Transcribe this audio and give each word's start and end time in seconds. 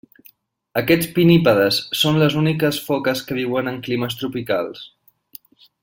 Aquests 0.79 1.09
pinnípedes 1.17 1.77
són 1.99 2.17
les 2.23 2.37
úniques 2.41 2.79
foques 2.87 3.21
que 3.29 3.39
viuen 3.41 3.73
en 3.73 3.79
climes 3.89 4.19
tropicals. 4.23 4.85